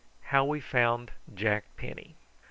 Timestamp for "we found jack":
0.45-1.75